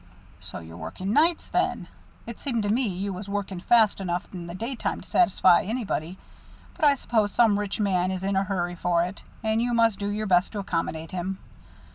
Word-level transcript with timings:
"So 0.39 0.57
you're 0.57 0.77
working 0.77 1.13
nights, 1.13 1.47
then? 1.49 1.87
It 2.25 2.39
seemed 2.39 2.63
to 2.63 2.69
me 2.73 2.87
you 2.87 3.13
was 3.13 3.29
working 3.29 3.59
fast 3.59 4.01
enough 4.01 4.27
in 4.33 4.47
the 4.47 4.55
daytime 4.55 5.01
to 5.01 5.07
satisfy 5.07 5.61
anybody. 5.61 6.17
But 6.73 6.85
I 6.85 6.95
suppose 6.95 7.31
some 7.31 7.59
rich 7.59 7.79
man 7.79 8.09
is 8.09 8.23
in 8.23 8.35
a 8.35 8.43
hurry 8.45 8.73
for 8.73 9.03
it 9.05 9.21
and 9.43 9.61
you 9.61 9.75
must 9.75 9.99
do 9.99 10.09
your 10.09 10.25
best 10.25 10.53
to 10.53 10.59
accommodate 10.59 11.11
him." 11.11 11.37